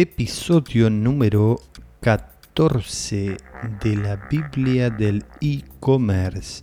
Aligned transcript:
episodio 0.00 0.90
número 0.90 1.60
14 2.02 3.36
de 3.82 3.96
la 3.96 4.14
Biblia 4.30 4.90
del 4.90 5.24
e-commerce. 5.40 6.62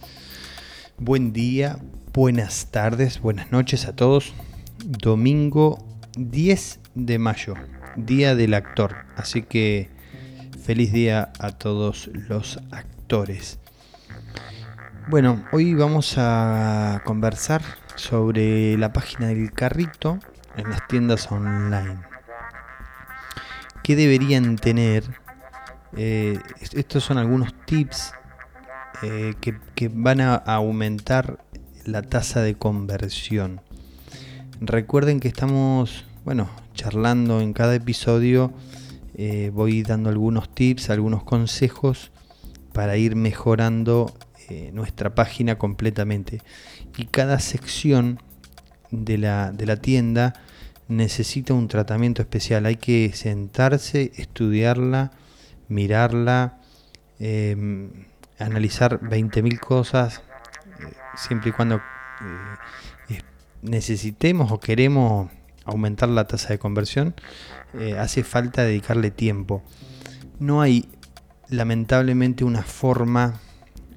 Buen 0.98 1.34
día, 1.34 1.78
buenas 2.14 2.72
tardes, 2.72 3.20
buenas 3.20 3.52
noches 3.52 3.88
a 3.88 3.96
todos. 3.96 4.34
Domingo 4.86 5.86
10 6.18 6.80
de 6.96 7.20
mayo, 7.20 7.56
día 7.98 8.36
del 8.36 8.54
actor. 8.54 8.96
Así 9.18 9.42
que 9.42 9.90
feliz 10.64 10.94
día 10.94 11.34
a 11.38 11.52
todos 11.52 12.10
los 12.30 12.60
actores. 12.72 13.60
Bueno, 15.10 15.44
hoy 15.52 15.74
vamos 15.74 16.16
a 16.18 17.02
conversar 17.04 17.62
sobre 17.96 18.78
la 18.78 18.94
página 18.94 19.28
del 19.28 19.52
carrito 19.52 20.20
en 20.56 20.70
las 20.70 20.88
tiendas 20.88 21.30
online. 21.30 22.15
¿Qué 23.86 23.96
deberían 23.96 24.56
tener? 24.56 25.04
Eh, 25.96 26.40
estos 26.74 27.04
son 27.04 27.20
algunos 27.20 27.54
tips 27.68 28.14
eh, 29.04 29.36
que, 29.40 29.90
van 29.90 30.22
a 30.22 30.38
aumentar 30.38 31.46
la 31.86 32.02
tasa 32.02 32.42
de 32.42 32.56
conversión. 32.56 33.62
Recuerden 34.60 35.20
que 35.20 35.28
estamos, 35.28 36.04
bueno, 36.24 36.50
charlando 36.74 37.42
en 37.42 37.54
cada 37.54 37.76
episodio. 37.76 38.52
Eh, 39.14 39.52
voy 39.54 39.84
dando 39.84 40.10
algunos 40.10 40.50
tips, 40.50 40.90
algunos 40.90 41.24
consejos 41.24 42.12
para 42.74 42.98
ir 42.98 43.16
mejorando 43.16 44.12
nuestra 44.74 45.14
página 45.14 45.60
completamente. 45.60 46.42
Y 46.98 47.06
cada 47.06 47.38
sección 47.40 48.20
de 48.90 49.20
la, 49.20 49.52
de 49.52 49.68
la 49.68 49.76
tienda 49.76 50.34
necesita 50.88 51.54
un 51.54 51.68
tratamiento 51.68 52.22
especial. 52.22 52.66
Hay 52.66 52.78
que 52.78 53.12
sentarse, 53.14 54.12
estudiarla, 54.16 55.12
mirarla, 55.68 56.60
em, 57.20 57.90
analizar 58.38 59.00
20.000 59.02 59.60
cosas, 59.60 60.22
eh, 60.80 60.94
siempre 61.16 61.50
y 61.50 61.54
cuando 61.54 61.78
eh, 61.78 63.20
necesitemos 63.62 64.52
o 64.52 64.60
queremos 64.60 65.32
aumentar 65.64 66.10
la 66.10 66.28
tasa 66.28 66.50
de 66.50 66.60
conversión, 66.60 67.16
eh, 67.74 67.98
hace 67.98 68.24
falta 68.24 68.64
dedicarle 68.64 69.12
tiempo. 69.12 69.64
No 70.40 70.62
hay 70.62 70.88
lamentablemente 71.50 72.44
una 72.44 72.64
forma 72.64 73.40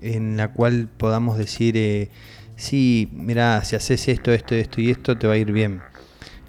en 0.00 0.36
la 0.36 0.52
cual 0.52 0.88
podamos 0.96 1.36
decir, 1.36 2.10
sí, 2.56 3.10
mira, 3.12 3.64
si 3.64 3.74
haces 3.76 4.06
esto, 4.08 4.32
esto, 4.32 4.54
esto 4.54 4.80
y 4.80 4.90
esto, 4.90 5.18
te 5.18 5.26
va 5.26 5.34
a 5.34 5.36
ir 5.38 5.52
bien. 5.52 5.82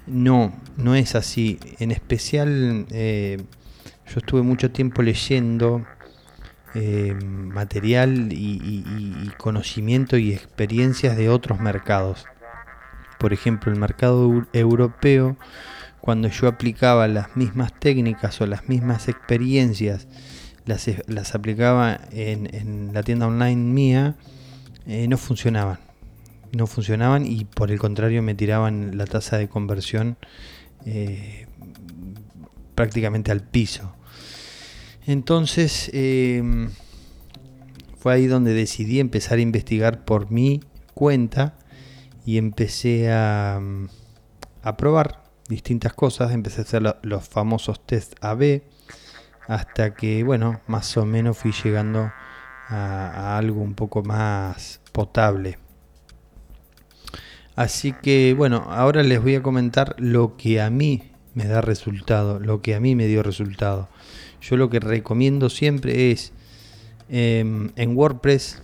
No, 0.09 0.53
no 0.75 0.95
es 0.95 1.13
así. 1.13 1.59
En 1.77 1.91
especial, 1.91 2.87
eh, 2.89 3.37
yo 4.07 4.17
estuve 4.17 4.41
mucho 4.41 4.71
tiempo 4.71 5.03
leyendo 5.03 5.85
eh, 6.73 7.13
material 7.13 8.29
y, 8.31 9.31
conocimiento 9.37 10.17
y 10.17 10.33
experiencias 10.33 11.15
de 11.15 11.29
otros 11.29 11.59
mercados. 11.59 12.25
Por 13.19 13.33
ejemplo, 13.33 13.71
el 13.71 13.79
mercado 13.79 14.47
europeo, 14.51 15.37
cuando 16.01 16.27
yo 16.27 16.47
aplicaba 16.47 17.07
las 17.07 17.37
mismas 17.37 17.71
técnicas 17.79 18.41
o 18.41 18.47
las 18.47 18.67
mismas 18.67 19.09
experiencias, 19.09 20.07
las, 20.65 21.35
aplicaba 21.35 21.99
en, 22.11 22.93
la 22.93 23.03
tienda 23.03 23.27
online 23.27 23.73
mía, 23.73 24.15
eh, 24.87 25.07
no 25.07 25.17
funcionaban 25.17 25.88
no 26.51 26.67
funcionaban 26.67 27.25
y 27.25 27.45
por 27.45 27.71
el 27.71 27.79
contrario 27.79 28.21
me 28.21 28.35
tiraban 28.35 28.97
la 28.97 29.05
tasa 29.05 29.37
de 29.37 29.47
conversión 29.47 30.17
eh, 30.85 31.47
prácticamente 32.75 33.31
al 33.31 33.41
piso. 33.41 33.93
Entonces 35.05 35.89
eh, 35.93 36.43
fue 37.97 38.13
ahí 38.13 38.27
donde 38.27 38.53
decidí 38.53 38.99
empezar 38.99 39.37
a 39.37 39.41
investigar 39.41 40.05
por 40.05 40.31
mi 40.31 40.61
cuenta 40.93 41.55
y 42.25 42.37
empecé 42.37 43.11
a, 43.11 43.59
a 44.61 44.77
probar 44.77 45.23
distintas 45.47 45.93
cosas, 45.93 46.31
empecé 46.31 46.61
a 46.61 46.63
hacer 46.63 46.95
los 47.01 47.27
famosos 47.27 47.85
test 47.85 48.13
AB 48.21 48.61
hasta 49.47 49.95
que, 49.95 50.23
bueno, 50.23 50.61
más 50.67 50.95
o 50.95 51.05
menos 51.05 51.37
fui 51.37 51.51
llegando 51.51 52.11
a 52.67 53.35
algo 53.35 53.61
un 53.61 53.73
poco 53.73 54.03
más 54.03 54.79
potable. 54.91 55.57
Así 57.59 57.91
que 57.91 58.33
bueno, 58.37 58.67
ahora 58.69 59.03
les 59.03 59.21
voy 59.21 59.35
a 59.35 59.43
comentar 59.43 59.93
lo 59.97 60.37
que 60.37 60.61
a 60.61 60.69
mí 60.69 61.03
me 61.33 61.45
da 61.45 61.59
resultado, 61.59 62.39
lo 62.39 62.61
que 62.61 62.73
a 62.73 62.79
mí 62.79 62.95
me 62.95 63.05
dio 63.05 63.21
resultado. 63.21 63.89
Yo 64.39 64.55
lo 64.55 64.69
que 64.69 64.79
recomiendo 64.79 65.49
siempre 65.49 66.09
es 66.09 66.31
em, 67.09 67.71
en 67.75 67.97
WordPress, 67.97 68.63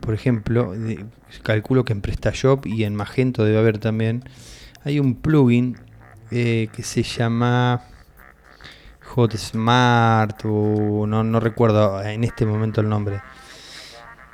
por 0.00 0.12
ejemplo, 0.12 0.74
calculo 1.44 1.84
que 1.84 1.92
en 1.92 2.00
PrestaShop 2.00 2.66
y 2.66 2.82
en 2.82 2.96
Magento 2.96 3.44
debe 3.44 3.58
haber 3.58 3.78
también, 3.78 4.24
hay 4.82 4.98
un 4.98 5.14
plugin 5.14 5.76
eh, 6.32 6.66
que 6.72 6.82
se 6.82 7.04
llama 7.04 7.84
HotSmart 9.14 10.40
o 10.46 11.06
no, 11.06 11.22
no 11.22 11.38
recuerdo 11.38 12.02
en 12.02 12.24
este 12.24 12.44
momento 12.44 12.80
el 12.80 12.88
nombre. 12.88 13.20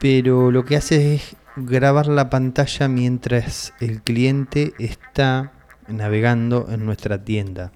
Pero 0.01 0.51
lo 0.51 0.65
que 0.65 0.77
hace 0.77 1.17
es 1.17 1.37
grabar 1.57 2.07
la 2.07 2.31
pantalla 2.31 2.89
mientras 2.89 3.75
el 3.81 4.03
cliente 4.03 4.73
está 4.79 5.53
navegando 5.89 6.69
en 6.71 6.85
nuestra 6.85 7.25
tienda. 7.25 7.73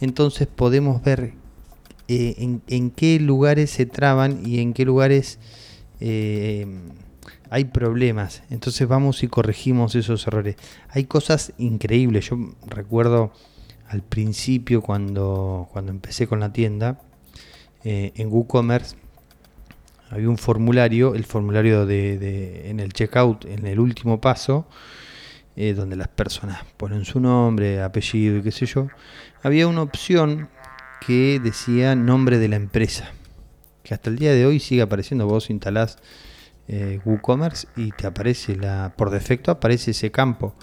Entonces 0.00 0.46
podemos 0.46 1.02
ver 1.02 1.34
eh, 2.06 2.60
en, 2.66 2.90
qué 2.90 3.18
lugares 3.20 3.70
se 3.70 3.86
traban 3.86 4.46
y 4.46 4.60
en 4.60 4.72
qué 4.72 4.84
lugares 4.84 5.38
eh, 6.00 6.66
hay 7.50 7.64
problemas. 7.64 8.42
Entonces 8.50 8.86
vamos 8.86 9.22
y 9.22 9.28
corregimos 9.28 9.94
esos 9.94 10.26
errores. 10.26 10.56
Hay 10.88 11.04
cosas 11.04 11.52
increíbles. 11.58 12.30
Yo 12.30 12.38
recuerdo 12.66 13.32
al 13.88 14.02
principio 14.02 14.82
cuando, 14.82 15.68
cuando 15.72 15.90
empecé 15.90 16.26
con 16.26 16.40
la 16.40 16.52
tienda 16.52 17.00
eh, 17.84 18.12
en 18.16 18.28
WooCommerce 18.28 18.96
había 20.10 20.28
un 20.28 20.38
formulario, 20.38 21.14
el 21.14 21.24
formulario 21.24 21.86
de, 21.86 22.70
en 22.70 22.80
el 22.80 22.92
checkout, 22.92 23.44
en 23.44 23.66
el 23.66 23.78
último 23.78 24.20
paso, 24.20 24.66
eh, 25.56 25.74
donde 25.74 25.96
las 25.96 26.08
personas 26.08 26.64
ponen 26.76 27.04
su 27.04 27.20
nombre, 27.20 27.82
apellido 27.82 28.38
y 28.38 28.42
qué 28.42 28.52
sé 28.52 28.66
yo, 28.66 28.88
había 29.42 29.66
una 29.66 29.82
opción 29.82 30.48
que 31.06 31.40
decía 31.42 31.94
nombre 31.94 32.38
de 32.38 32.48
la 32.48 32.56
empresa, 32.56 33.12
que 33.82 33.94
hasta 33.94 34.10
el 34.10 34.18
día 34.18 34.32
de 34.32 34.46
hoy 34.46 34.60
sigue 34.60 34.82
apareciendo, 34.82 35.26
vos 35.26 35.50
instalás 35.50 35.98
eh, 36.68 37.00
WooCommerce 37.04 37.68
y 37.76 37.90
te 37.92 38.06
aparece 38.06 38.56
la, 38.56 38.94
por 38.96 39.10
defecto 39.10 39.50
aparece 39.50 39.92
ese 39.92 40.10
campo. 40.10 40.54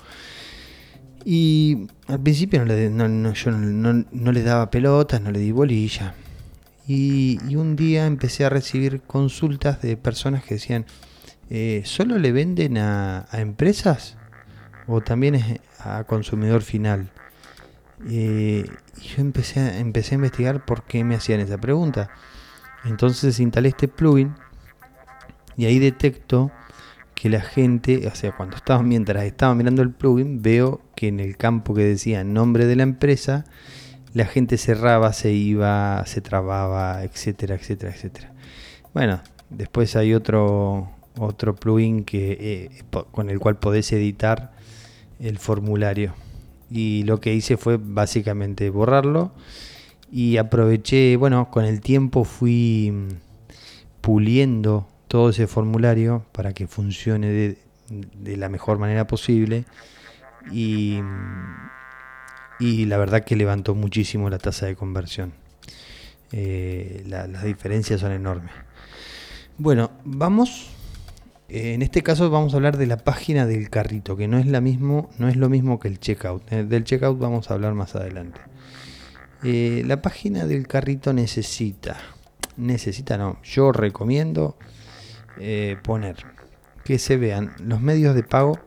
Y 1.23 1.87
al 2.07 2.21
principio 2.21 2.59
no 2.59 2.65
le, 2.65 2.89
no, 2.91 3.33
yo 3.33 3.51
no, 3.51 4.05
no 4.11 4.31
le 4.31 4.43
daba 4.43 4.69
pelotas, 4.69 5.21
no 5.21 5.31
le 5.31 5.39
di 5.39 5.51
bolilla 5.51 6.13
y, 6.87 7.55
un 7.55 7.75
día 7.75 8.05
empecé 8.05 8.45
a 8.45 8.49
recibir 8.49 9.01
consultas 9.01 9.81
de 9.81 9.97
personas 9.97 10.43
que 10.43 10.55
decían, 10.55 10.85
eh, 11.49 11.81
¿solo 11.85 12.17
le 12.17 12.31
venden 12.31 12.77
a, 12.77 13.27
empresas 13.33 14.17
o 14.87 15.01
también 15.01 15.35
es 15.35 15.59
a 15.79 16.03
consumidor 16.03 16.61
final? 16.61 17.09
Eh, 18.09 18.65
y 19.01 19.07
yo 19.07 19.21
empecé 19.21 19.79
empecé 19.79 20.15
a 20.15 20.17
investigar 20.17 20.65
por 20.65 20.83
qué 20.83 21.03
me 21.03 21.15
hacían 21.15 21.39
esa 21.39 21.57
pregunta. 21.57 22.09
Entonces 22.83 23.39
instalé 23.39 23.69
este 23.69 23.87
plugin 23.87 24.35
y 25.57 25.65
ahí 25.65 25.79
detecto 25.79 26.51
que 27.15 27.29
la 27.29 27.41
gente, 27.41 28.07
o 28.07 28.13
sea, 28.13 28.33
cuando 28.33 28.57
estaba 28.57 28.83
mientras 28.83 29.23
estaba 29.23 29.55
mirando 29.55 29.81
el 29.81 29.91
plugin, 29.91 30.41
veo 30.41 30.81
que 30.95 31.07
en 31.07 31.19
el 31.19 31.37
campo 31.37 31.73
que 31.73 31.83
decía 31.83 32.23
nombre 32.23 32.65
de 32.67 32.75
la 32.75 32.83
empresa, 32.83 33.45
la 34.15 34.25
gente 34.25 34.57
cerraba, 34.57 35.11
se 35.11 35.33
iba, 35.33 36.01
se 36.05 36.21
trababa, 36.21 37.03
etcétera, 37.03 37.55
etcétera, 37.55 37.93
etcétera. 37.93 38.31
Bueno, 38.93 39.19
después 39.49 39.97
hay 39.97 40.13
otro, 40.13 40.89
otro 41.19 41.53
plugin 41.53 42.05
que, 42.05 42.37
eh, 42.39 42.83
con 43.11 43.29
el 43.29 43.39
cual 43.39 43.57
podés 43.57 43.91
editar 43.91 44.53
el 45.19 45.37
formulario. 45.37 46.13
Y 46.71 47.03
lo 47.03 47.19
que 47.19 47.33
hice 47.33 47.57
fue 47.57 47.77
básicamente 47.77 48.69
borrarlo 48.69 49.33
y 50.09 50.37
aproveché, 50.37 51.17
bueno, 51.17 51.51
con 51.51 51.65
el 51.65 51.81
tiempo 51.81 52.23
fui 52.23 52.91
mm, 52.93 53.07
puliendo 53.99 54.87
todo 55.09 55.31
ese 55.31 55.45
formulario 55.45 56.23
para 56.31 56.53
que 56.53 56.67
funcione 56.67 57.27
de, 57.27 57.57
de 57.89 58.37
la 58.37 58.47
mejor 58.47 58.79
manera 58.79 59.07
posible 59.07 59.65
y 60.51 61.01
mm, 61.01 61.74
y 62.59 62.85
la 62.85 62.97
verdad 62.97 63.23
que 63.23 63.35
levantó 63.35 63.75
muchísimo 63.75 64.29
la 64.29 64.37
tasa 64.37 64.65
de 64.65 64.75
conversión. 64.75 65.33
Eh, 66.31 67.03
las 67.07 67.43
diferencias 67.43 68.01
son 68.01 68.11
enormes. 68.11 68.51
Bueno, 69.57 69.91
vamos. 70.03 70.69
Eh, 71.47 71.73
en 71.73 71.81
este 71.81 72.01
caso 72.01 72.29
vamos 72.29 72.53
a 72.53 72.57
hablar 72.57 72.77
de 72.77 72.87
la 72.87 72.97
página 72.97 73.45
del 73.45 73.69
carrito, 73.69 74.17
que 74.17 74.27
no 74.27 74.37
es 74.39 74.47
la 74.47 74.61
mismo, 74.61 75.09
no 75.17 75.29
es 75.29 75.35
lo 75.35 75.49
mismo 75.49 75.79
que 75.79 75.87
el 75.87 75.99
checkout. 75.99 76.51
Eh, 76.51 76.63
del 76.63 76.83
checkout 76.83 77.19
vamos 77.19 77.49
a 77.49 77.53
hablar 77.53 77.73
más 77.73 77.95
adelante. 77.95 78.41
La 79.43 80.01
página 80.01 80.47
del 80.47 80.67
carrito 80.67 81.13
necesita, 81.13 81.97
necesita 82.57 83.15
no, 83.15 83.39
yo 83.43 83.71
recomiendo 83.71 84.57
poner 85.83 86.15
que 86.83 86.97
se 86.97 87.17
vean 87.17 87.53
los 87.59 87.79
medios 87.79 88.15
de 88.15 88.23
pago, 88.23 88.57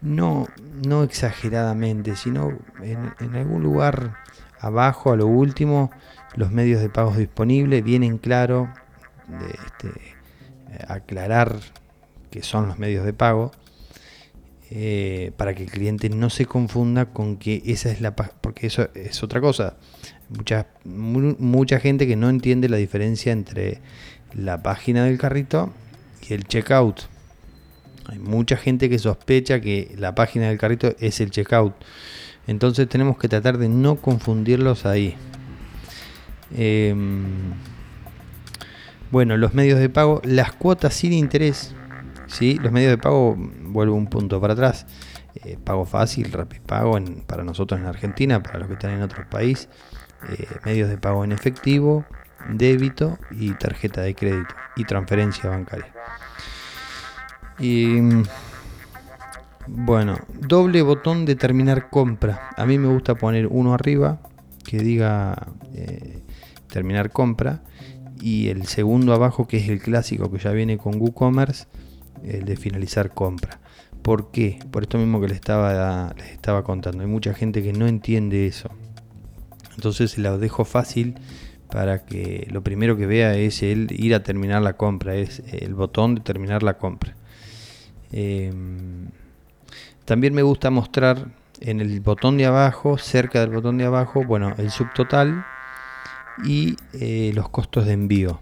no, 0.00 0.46
no 0.86 1.02
exageradamente, 1.02 2.16
sino 2.16 2.58
en, 2.82 3.34
algún 3.34 3.62
lugar 3.62 4.16
abajo, 4.60 5.12
a 5.12 5.16
lo 5.16 5.26
último, 5.26 5.90
los 6.36 6.50
medios 6.50 6.80
de 6.80 6.88
pago 6.88 7.12
disponibles, 7.12 7.82
vienen 7.82 8.18
claro, 8.18 8.68
de 9.26 9.50
este, 9.66 10.88
aclarar 10.88 11.56
que 12.30 12.42
son 12.42 12.68
los 12.68 12.78
medios 12.78 13.04
de 13.04 13.12
pago 13.12 13.50
eh, 14.70 15.32
para 15.36 15.54
que 15.54 15.64
el 15.64 15.70
cliente 15.70 16.10
no 16.10 16.28
se 16.28 16.44
confunda 16.44 17.06
con 17.06 17.38
que 17.38 17.62
esa 17.64 17.90
es 17.90 18.02
la 18.02 18.14
porque 18.14 18.66
eso 18.66 18.88
es 18.94 19.22
otra 19.22 19.40
cosa. 19.40 19.76
Mucha, 20.28 20.66
mucha 20.84 21.80
gente 21.80 22.06
que 22.06 22.16
no 22.16 22.28
entiende 22.28 22.68
la 22.68 22.76
diferencia 22.76 23.32
entre 23.32 23.80
la 24.34 24.62
página 24.62 25.04
del 25.04 25.16
carrito 25.16 25.72
y 26.28 26.34
el 26.34 26.44
checkout. 26.44 27.00
Hay 28.08 28.18
mucha 28.18 28.56
gente 28.56 28.90
que 28.90 28.98
sospecha 28.98 29.60
que 29.60 29.94
la 29.96 30.14
página 30.14 30.48
del 30.48 30.58
carrito 30.58 30.94
es 30.98 31.20
el 31.20 31.30
checkout. 31.30 31.74
Entonces 32.46 32.88
tenemos 32.88 33.18
que 33.18 33.28
tratar 33.28 33.58
de 33.58 33.68
no 33.68 33.96
confundirlos 33.96 34.86
ahí. 34.86 35.14
Em, 36.56 37.52
bueno, 39.10 39.36
los 39.36 39.54
medios 39.54 39.78
de 39.78 39.88
pago, 39.88 40.20
las 40.24 40.52
cuotas 40.52 40.94
sin 40.94 41.12
interés 41.12 41.74
¿sí? 42.28 42.58
Los 42.62 42.70
medios 42.70 42.90
de 42.90 42.98
pago, 42.98 43.34
vuelvo 43.36 43.96
un 43.96 44.06
punto 44.06 44.40
para 44.40 44.52
atrás. 44.52 44.86
Eh, 45.34 45.58
pago 45.62 45.84
fácil, 45.84 46.30
Rapipago 46.32 46.96
en, 46.96 47.22
para 47.22 47.42
nosotros 47.42 47.80
en 47.80 47.86
Argentina, 47.86 48.42
para 48.42 48.60
los 48.60 48.68
que 48.68 48.74
están 48.74 48.92
en 48.92 49.02
otro 49.02 49.28
país. 49.28 49.68
Eh, 50.28 50.46
medios 50.64 50.88
de 50.88 50.98
pago 50.98 51.24
en 51.24 51.32
efectivo, 51.32 52.04
débito 52.50 53.18
y 53.30 53.52
tarjeta 53.52 54.02
de 54.02 54.14
crédito 54.14 54.54
y 54.76 54.84
transferencia 54.84 55.50
bancaria. 55.50 55.92
Y 57.58 57.98
bueno, 59.66 60.16
doble 60.40 60.82
botón 60.82 61.24
de 61.24 61.34
terminar 61.34 61.90
compra. 61.90 62.50
A 62.56 62.64
mí 62.64 62.78
me 62.78 62.88
gusta 62.88 63.14
poner 63.14 63.46
uno 63.46 63.74
arriba 63.74 64.20
que 64.64 64.78
diga 64.78 65.48
eh, 65.74 66.22
terminar 66.68 67.10
compra 67.10 67.62
y 68.20 68.48
el 68.48 68.66
segundo 68.66 69.12
abajo 69.14 69.46
que 69.46 69.58
es 69.58 69.68
el 69.68 69.80
clásico 69.80 70.30
que 70.30 70.38
ya 70.38 70.52
viene 70.52 70.78
con 70.78 71.00
WooCommerce 71.00 71.66
el 72.24 72.44
de 72.44 72.56
finalizar 72.56 73.12
compra. 73.12 73.60
¿Por 74.02 74.30
qué? 74.30 74.58
Por 74.70 74.84
esto 74.84 74.98
mismo 74.98 75.20
que 75.20 75.28
les 75.28 75.36
estaba, 75.36 76.14
les 76.16 76.30
estaba 76.30 76.64
contando. 76.64 77.02
Hay 77.02 77.08
mucha 77.08 77.34
gente 77.34 77.62
que 77.62 77.72
no 77.72 77.86
entiende 77.86 78.46
eso. 78.46 78.70
Entonces 79.74 80.12
se 80.12 80.20
lo 80.20 80.38
dejo 80.38 80.64
fácil 80.64 81.16
para 81.70 82.04
que 82.04 82.48
lo 82.50 82.62
primero 82.62 82.96
que 82.96 83.06
vea 83.06 83.36
es 83.36 83.62
el 83.62 83.88
ir 83.90 84.14
a 84.14 84.22
terminar 84.22 84.62
la 84.62 84.76
compra, 84.76 85.14
es 85.14 85.42
el 85.52 85.74
botón 85.74 86.14
de 86.14 86.22
terminar 86.22 86.62
la 86.62 86.78
compra. 86.78 87.17
Em, 88.12 89.08
también 90.04 90.34
me 90.34 90.42
gusta 90.42 90.70
mostrar 90.70 91.28
en 91.60 91.80
el 91.80 92.00
botón 92.00 92.36
de 92.36 92.46
abajo, 92.46 92.98
cerca 92.98 93.40
del 93.40 93.50
botón 93.50 93.78
de 93.78 93.84
abajo, 93.84 94.24
bueno, 94.24 94.54
el 94.58 94.70
subtotal 94.70 95.44
y 96.44 96.76
eh, 96.94 97.32
los 97.34 97.48
costos 97.48 97.86
de 97.86 97.92
envío. 97.92 98.40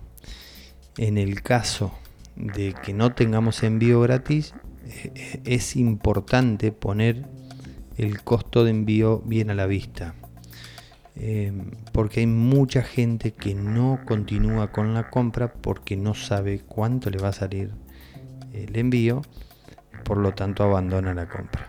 En 0.98 1.18
el 1.18 1.42
caso 1.42 1.92
de 2.36 2.74
que 2.84 2.92
no 2.92 3.12
tengamos 3.12 3.62
envío 3.62 4.00
gratis, 4.00 4.54
eh, 4.84 5.40
es 5.44 5.76
importante 5.76 6.72
poner 6.72 7.26
el 7.96 8.22
costo 8.22 8.64
de 8.64 8.70
envío 8.70 9.22
bien 9.24 9.50
a 9.50 9.54
la 9.54 9.66
vista. 9.66 10.14
Eh, 11.18 11.50
porque 11.92 12.20
hay 12.20 12.26
mucha 12.26 12.82
gente 12.82 13.32
que 13.32 13.54
no 13.54 14.00
continúa 14.04 14.70
con 14.70 14.92
la 14.92 15.08
compra 15.08 15.52
porque 15.54 15.96
no 15.96 16.14
sabe 16.14 16.60
cuánto 16.60 17.08
le 17.08 17.18
va 17.18 17.28
a 17.28 17.32
salir 17.32 17.70
el 18.52 18.76
envío, 18.76 19.22
por 20.06 20.18
lo 20.18 20.32
tanto 20.32 20.62
abandona 20.62 21.12
la 21.12 21.28
compra. 21.28 21.68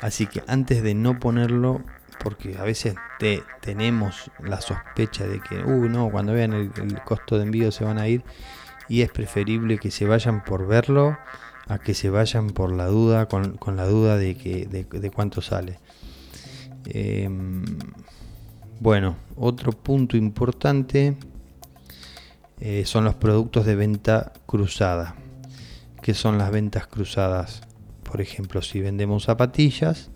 Así 0.00 0.26
que 0.26 0.42
antes 0.46 0.82
de 0.82 0.94
no 0.94 1.18
ponerlo, 1.18 1.82
porque 2.22 2.56
a 2.58 2.62
veces 2.62 2.94
tenemos 3.60 4.30
la 4.42 4.60
sospecha 4.60 5.26
de 5.26 5.40
que, 5.40 5.62
uh, 5.64 5.88
no, 5.88 6.10
cuando 6.10 6.32
vean 6.32 6.52
el 6.52 7.02
costo 7.04 7.36
de 7.36 7.44
envío 7.44 7.72
se 7.72 7.84
van 7.84 7.98
a 7.98 8.06
ir, 8.06 8.22
y 8.88 9.02
es 9.02 9.10
preferible 9.10 9.78
que 9.78 9.90
se 9.90 10.06
vayan 10.06 10.44
por 10.44 10.66
verlo 10.66 11.18
a 11.66 11.78
que 11.78 11.94
se 11.94 12.10
vayan 12.10 12.50
por 12.50 12.70
la 12.72 12.86
duda, 12.86 13.26
con, 13.26 13.58
la 13.76 13.86
duda 13.86 14.16
de, 14.16 14.36
que, 14.36 14.66
de, 14.66 15.10
cuánto 15.10 15.40
sale. 15.40 15.78
Em, 16.86 17.64
bueno, 18.80 19.16
otro 19.36 19.72
punto 19.72 20.16
importante 20.16 21.16
eh, 22.60 22.84
son 22.84 23.04
los 23.04 23.14
productos 23.14 23.64
de 23.64 23.76
venta 23.76 24.32
cruzada. 24.46 25.16
¿Qué 26.04 26.12
son 26.12 26.36
las 26.36 26.50
ventas 26.50 26.86
cruzadas? 26.86 27.62
Por 28.02 28.20
ejemplo, 28.20 28.60
si 28.60 28.82
vendemos 28.82 29.24
zapatillas, 29.24 30.10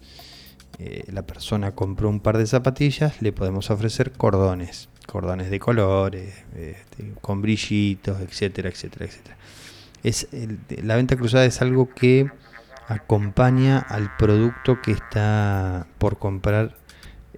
eh, 0.79 1.05
la 1.11 1.23
persona 1.23 1.75
compró 1.75 2.11
un 2.11 2.21
par 2.21 2.37
de 2.37 2.47
zapatillas, 2.47 3.23
le 3.23 3.33
podemos 3.33 3.71
ofrecer 3.71 4.13
cordones 4.13 4.91
cordones 5.07 5.51
de 5.51 5.59
colores, 5.59 6.45
este, 6.55 7.15
con 7.23 7.41
brillitos, 7.41 8.21
etcétera, 8.21 8.69
etcétera, 8.69 9.07
etcétera. 9.07 9.37
Es 10.03 10.29
la 10.83 10.97
venta 10.97 11.17
cruzada 11.17 11.47
es 11.47 11.63
algo 11.63 11.89
que 11.89 12.31
acompaña 12.89 13.79
al 13.79 14.15
producto 14.19 14.83
que 14.83 14.93
está 14.93 15.87
por 15.97 16.19
comprar 16.19 16.77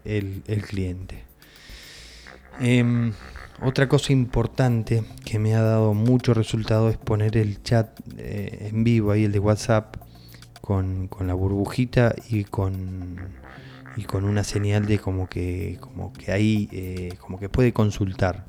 el, 0.04 0.42
cliente. 0.66 1.22
Em, 2.58 3.12
otra 3.62 3.88
cosa 3.88 4.12
importante 4.12 5.04
que 5.24 5.38
me 5.38 5.54
ha 5.54 5.62
dado 5.62 5.94
mucho 5.94 6.34
resultado 6.34 6.88
es 6.88 6.96
poner 6.96 7.36
el 7.36 7.62
chat 7.62 7.88
eh, 8.16 8.68
en 8.70 8.84
vivo, 8.84 9.12
ahí 9.12 9.24
el 9.24 9.32
de 9.32 9.38
WhatsApp, 9.38 9.96
con, 10.60 11.08
con 11.08 11.26
la 11.26 11.34
burbujita 11.34 12.14
y 12.28 12.44
con 12.44 13.40
y 13.96 14.04
con 14.04 14.24
una 14.24 14.44
señal 14.44 14.86
de 14.86 14.98
como 14.98 15.28
que, 15.28 15.78
como 15.80 16.12
que 16.12 16.32
ahí, 16.32 16.68
eh, 16.72 17.16
como 17.20 17.38
que 17.38 17.48
puede 17.48 17.72
consultar. 17.72 18.46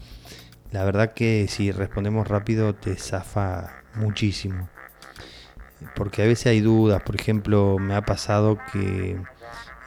La 0.71 0.85
verdad 0.85 1.13
que 1.13 1.47
si 1.49 1.71
respondemos 1.71 2.27
rápido 2.27 2.75
te 2.75 2.95
zafa 2.95 3.81
muchísimo. 3.95 4.69
Porque 5.95 6.21
a 6.21 6.25
veces 6.25 6.47
hay 6.47 6.61
dudas, 6.61 7.01
por 7.01 7.15
ejemplo, 7.15 7.77
me 7.79 7.95
ha 7.95 8.03
pasado 8.03 8.59
que 8.71 9.19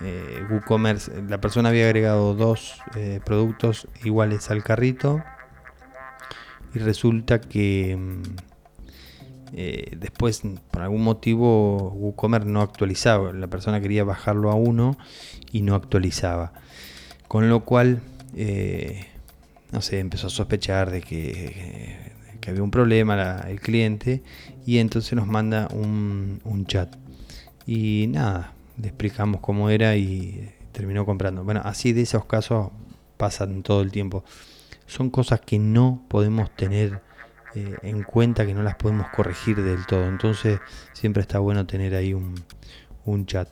eh, 0.00 0.44
WooCommerce, 0.50 1.22
la 1.28 1.40
persona 1.40 1.68
había 1.68 1.86
agregado 1.86 2.34
dos 2.34 2.80
eh, 2.96 3.20
productos 3.24 3.88
iguales 4.04 4.50
al 4.50 4.62
carrito 4.62 5.22
y 6.74 6.78
resulta 6.80 7.40
que 7.40 7.96
mm, 7.96 8.22
eh, 9.56 9.96
después, 9.96 10.42
por 10.72 10.82
algún 10.82 11.02
motivo, 11.02 11.92
WooCommerce 11.92 12.48
no 12.48 12.60
actualizaba. 12.60 13.32
La 13.32 13.46
persona 13.46 13.80
quería 13.80 14.02
bajarlo 14.02 14.50
a 14.50 14.54
uno 14.54 14.98
y 15.52 15.62
no 15.62 15.76
actualizaba. 15.76 16.52
Con 17.28 17.48
lo 17.48 17.64
cual, 17.64 18.02
eh, 18.34 19.06
no 19.70 19.80
sé, 19.80 20.00
empezó 20.00 20.26
a 20.26 20.30
sospechar 20.30 20.90
de 20.90 21.02
que, 21.02 22.12
había 22.46 22.62
un 22.62 22.70
problema 22.70 23.40
el 23.48 23.58
cliente 23.58 24.22
y 24.66 24.76
entonces 24.76 25.14
nos 25.14 25.26
manda 25.26 25.68
un, 25.72 26.40
un 26.44 26.66
chat. 26.66 26.94
Y 27.64 28.06
nada, 28.08 28.53
le 28.76 28.92
cómo 29.40 29.70
era 29.70 29.96
y 29.96 30.52
terminó 30.72 31.06
comprando. 31.06 31.44
Bueno, 31.44 31.60
así 31.64 31.92
de 31.92 32.02
esos 32.02 32.24
casos 32.24 32.70
pasan 33.16 33.62
todo 33.62 33.80
el 33.82 33.90
tiempo. 33.90 34.24
Son 34.86 35.10
cosas 35.10 35.40
que 35.40 35.58
no 35.58 36.04
podemos 36.08 36.54
tener 36.54 37.00
eh, 37.54 37.76
en 37.82 38.02
cuenta 38.02 38.44
que 38.44 38.54
no 38.54 38.62
las 38.62 38.74
podemos 38.74 39.06
corregir 39.08 39.62
del 39.62 39.86
todo. 39.86 40.06
Entonces 40.08 40.60
siempre 40.92 41.22
está 41.22 41.38
bueno 41.38 41.66
tener 41.66 41.94
ahí 41.94 42.12
un, 42.12 43.26
chat. 43.26 43.48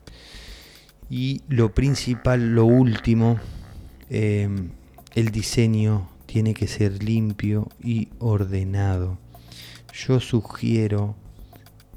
Y 1.08 1.42
lo 1.48 1.72
principal, 1.74 2.54
lo 2.54 2.64
último, 2.64 3.38
em, 4.10 4.70
el 5.14 5.30
diseño 5.30 6.08
tiene 6.26 6.54
que 6.54 6.66
ser 6.66 7.02
limpio 7.02 7.68
y 7.82 8.08
ordenado. 8.18 9.18
Yo 9.92 10.20
sugiero 10.20 11.14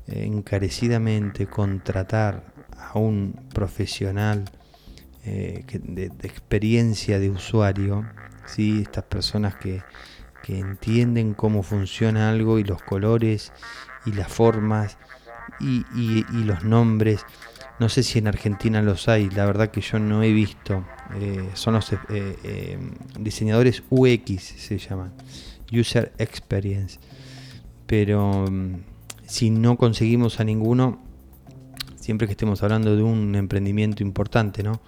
eh, 0.08 0.26
encarecidamente 0.26 1.48
contratar 1.48 2.55
a 2.94 3.00
un 3.00 3.34
profesional 3.54 4.46
eh, 5.26 5.64
de, 5.84 6.06
experiencia 6.24 7.20
de 7.20 7.30
usuario, 7.30 8.06
¿sí? 8.46 8.82
estas 8.82 9.06
personas 9.06 9.56
que, 9.56 9.82
que 10.44 10.60
entienden 10.60 11.34
cómo 11.34 11.64
funciona 11.64 12.30
algo 12.30 12.60
y 12.60 12.64
los 12.64 12.82
colores 12.84 13.52
y 14.06 14.12
las 14.12 14.32
formas 14.32 14.98
y, 15.60 15.84
los 16.44 16.64
nombres. 16.64 17.26
No 17.80 17.90
sé 17.90 18.04
si 18.04 18.20
en 18.20 18.28
Argentina 18.28 18.82
los 18.82 19.08
hay, 19.10 19.30
la 19.30 19.46
verdad 19.46 19.72
que 19.72 19.82
yo 19.82 20.00
no 20.00 20.24
he 20.24 20.32
visto. 20.32 20.86
Eh, 21.16 21.50
son 21.54 21.74
los 21.74 21.92
eh, 22.10 22.78
diseñadores 23.20 23.84
UX, 23.90 24.44
se 24.44 24.78
llaman, 24.78 25.14
User 25.72 26.14
Experience. 26.18 27.00
Pero 27.88 28.46
mm, 28.50 28.76
si 29.26 29.50
no 29.50 29.78
conseguimos 29.78 30.40
a 30.40 30.44
ninguno, 30.44 31.02
siempre 32.06 32.28
que 32.28 32.34
estemos 32.34 32.62
hablando 32.62 32.96
de 32.96 33.02
un 33.02 33.36
emprendimiento 33.36 34.04
importante, 34.04 34.62
¿no? 34.62 34.80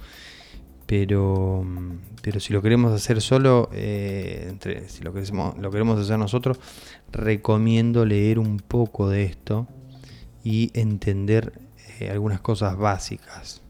pero, 0.88 1.66
pero 2.22 2.40
si 2.40 2.54
lo 2.54 2.62
queremos 2.62 2.94
hacer 2.94 3.22
solo, 3.22 3.70
eh, 3.74 4.56
si 4.88 5.04
lo 5.04 5.14
queremos, 5.14 5.58
lo 5.58 5.70
queremos 5.70 6.00
hacer 6.00 6.18
nosotros, 6.18 6.60
recomiendo 7.12 8.06
leer 8.06 8.40
un 8.40 8.60
poco 8.60 9.10
de 9.10 9.26
esto 9.26 9.68
y 10.44 10.72
entender 10.74 11.60
eh, 12.00 12.10
algunas 12.10 12.40
cosas 12.40 12.78
básicas. 12.78 13.62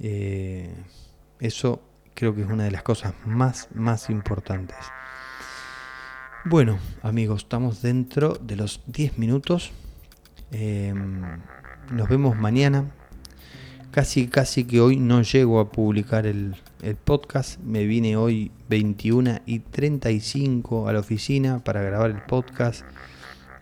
Eh, 0.00 0.74
eso 1.40 1.80
creo 2.12 2.34
que 2.34 2.42
es 2.42 2.48
una 2.48 2.64
de 2.64 2.72
las 2.72 2.82
cosas 2.82 3.14
más, 3.24 3.68
más 3.72 4.10
importantes. 4.10 4.76
Bueno, 6.44 6.78
amigos, 7.02 7.44
estamos 7.44 7.80
dentro 7.80 8.34
de 8.34 8.56
los 8.56 8.82
10 8.86 9.16
minutos. 9.16 9.72
Nos 11.90 12.08
vemos 12.08 12.36
mañana 12.36 12.86
Casi, 13.92 14.26
casi 14.26 14.64
que 14.64 14.80
hoy 14.80 14.96
no 14.96 15.20
llego 15.20 15.60
a 15.60 15.70
publicar 15.70 16.24
el, 16.26 16.56
podcast. 17.04 17.60
Me 17.60 17.84
vine 17.84 18.16
hoy 18.16 18.50
21 18.70 19.40
y 19.44 19.58
35 19.58 20.88
a 20.88 20.94
la 20.94 21.00
oficina 21.00 21.62
para 21.62 21.82
grabar 21.82 22.10
el 22.10 22.22
podcast 22.22 22.86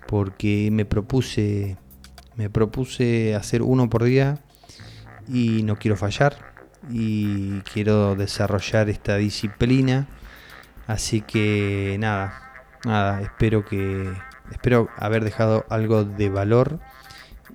porque 0.06 0.68
me 0.70 0.84
propuse 0.84 1.76
me 2.36 2.48
propuse 2.48 3.34
hacer 3.34 3.62
uno 3.62 3.90
por 3.90 4.04
día 4.04 4.38
y 5.28 5.64
no 5.64 5.76
quiero 5.76 5.96
fallar 5.96 6.36
y 6.88 7.58
quiero 7.62 8.14
desarrollar 8.14 8.88
esta 8.88 9.16
disciplina 9.16 10.06
así 10.86 11.22
que 11.22 11.96
nada 11.98 12.52
nada 12.84 13.20
espero 13.20 13.64
que 13.64 14.12
espero 14.52 14.88
haber 14.96 15.24
dejado 15.24 15.66
algo 15.68 16.04
de 16.04 16.28
valor 16.30 16.78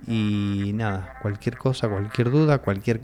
y 0.06 0.72
nada, 0.74 1.18
cualquier 1.22 1.56
cosa, 1.56 1.88
cualquier 1.88 2.30
duda, 2.30 2.58
cualquier 2.58 3.00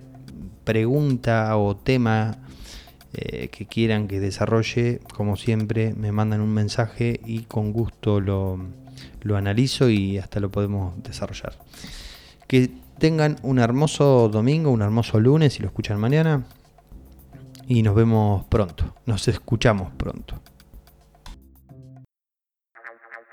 pregunta 0.64 1.56
o 1.56 1.76
tema 1.76 2.38
eh, 3.14 3.49
que 3.49 3.66
quieran 3.66 4.08
que 4.08 4.20
desarrolle, 4.20 5.00
como 5.14 5.37
siempre, 5.37 5.94
me 5.94 6.12
mandan 6.12 6.40
un 6.40 6.52
mensaje 6.54 7.20
y 7.26 7.40
con 7.40 7.72
gusto 7.72 8.20
lo, 8.20 8.58
lo 9.20 9.37
analizo 9.37 9.90
y 9.90 10.18
hasta 10.18 10.40
lo 10.40 10.50
podemos 10.50 10.94
desarrollar. 11.02 11.58
Que 12.46 12.70
tengan 12.99 13.37
un 13.42 13.58
hermoso 13.58 14.28
domingo, 14.28 14.70
un 14.70 14.82
hermoso 14.82 15.20
lunes 15.20 15.54
si 15.54 15.62
lo 15.62 15.68
escuchan 15.68 15.99
mañana. 15.99 16.44
Y 17.66 17.82
nos 17.82 17.94
vemos 17.94 18.44
pronto, 18.46 18.94
nos 19.06 19.28
escuchamos 19.28 19.92
pronto. 19.96 20.40